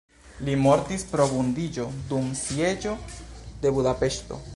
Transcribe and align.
Li 0.45 0.53
mortis 0.61 1.03
pro 1.11 1.27
vundiĝo 1.33 1.85
dum 2.13 2.33
sieĝo 2.41 2.95
de 3.67 3.73
Budapeŝto. 3.77 4.41